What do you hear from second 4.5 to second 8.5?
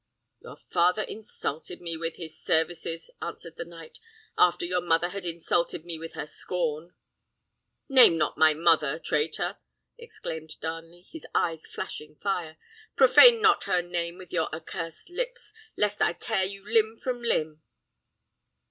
your mother had insulted me with her scorn." "Name not